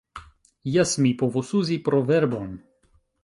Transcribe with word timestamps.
Jes! 0.75 0.93
Mi 1.05 1.11
povus 1.19 1.51
uzi 1.61 1.77
proverbon! 1.91 2.51